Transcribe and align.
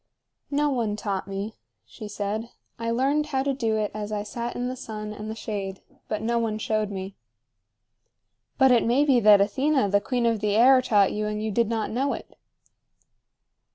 "No 0.49 0.71
one 0.71 0.95
taught 0.95 1.27
me," 1.27 1.53
she 1.85 2.07
said. 2.07 2.49
"I 2.79 2.89
learned 2.89 3.27
how 3.27 3.43
to 3.43 3.53
do 3.53 3.77
it 3.77 3.91
as 3.93 4.11
I 4.11 4.23
sat 4.23 4.55
in 4.55 4.67
the 4.67 4.75
sun 4.75 5.13
and 5.13 5.29
the 5.29 5.35
shade; 5.35 5.83
but 6.07 6.23
no 6.23 6.39
one 6.39 6.57
showed 6.57 6.89
me." 6.89 7.13
"But 8.57 8.71
it 8.71 8.83
may 8.83 9.05
be 9.05 9.19
that 9.19 9.41
Athena, 9.41 9.89
the 9.89 10.01
queen 10.01 10.25
of 10.25 10.39
the 10.39 10.55
air, 10.55 10.81
taught 10.81 11.13
you, 11.13 11.27
and 11.27 11.39
you 11.43 11.51
did 11.51 11.69
not 11.69 11.91
know 11.91 12.13
it." 12.13 12.35